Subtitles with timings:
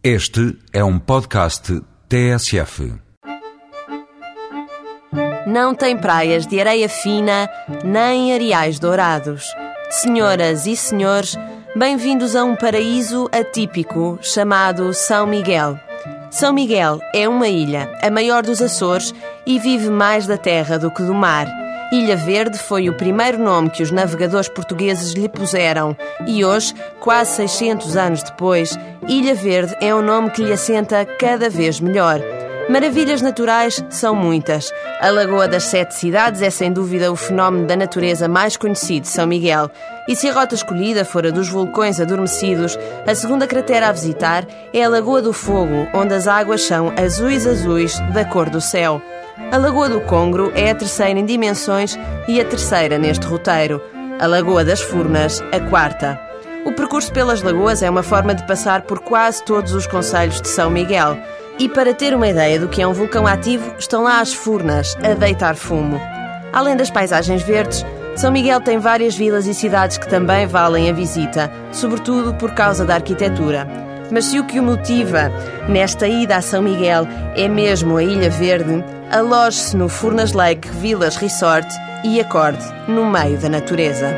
[0.00, 2.94] Este é um podcast TSF.
[5.44, 7.50] Não tem praias de areia fina,
[7.84, 9.44] nem areais dourados.
[9.90, 11.36] Senhoras e senhores,
[11.74, 15.76] bem-vindos a um paraíso atípico chamado São Miguel.
[16.30, 19.12] São Miguel é uma ilha, a maior dos Açores,
[19.44, 21.48] e vive mais da terra do que do mar.
[21.90, 25.96] Ilha Verde foi o primeiro nome que os navegadores portugueses lhe puseram
[26.26, 28.78] e hoje, quase 600 anos depois,
[29.08, 32.20] Ilha Verde é um nome que lhe assenta cada vez melhor.
[32.68, 34.70] Maravilhas naturais são muitas.
[35.00, 39.08] A Lagoa das Sete Cidades é sem dúvida o fenómeno da natureza mais conhecido de
[39.08, 39.70] São Miguel.
[40.06, 44.46] E se a rota escolhida for a dos vulcões adormecidos, a segunda cratera a visitar
[44.74, 49.00] é a Lagoa do Fogo, onde as águas são azuis-azuis da cor do céu.
[49.50, 53.80] A Lagoa do Congro é a terceira em dimensões e a terceira neste roteiro.
[54.20, 56.20] A Lagoa das Furnas, a quarta.
[56.66, 60.48] O percurso pelas lagoas é uma forma de passar por quase todos os concelhos de
[60.48, 61.16] São Miguel.
[61.58, 64.94] E para ter uma ideia do que é um vulcão ativo, estão lá as furnas,
[65.02, 65.98] a deitar fumo.
[66.52, 70.92] Além das paisagens verdes, São Miguel tem várias vilas e cidades que também valem a
[70.92, 73.87] visita, sobretudo por causa da arquitetura.
[74.10, 75.30] Mas se o que o motiva
[75.68, 77.06] nesta ida a São Miguel
[77.36, 81.68] é mesmo a Ilha Verde, aloje-se no Furnas Lake Villas Resort
[82.04, 84.08] e acorde no meio da natureza.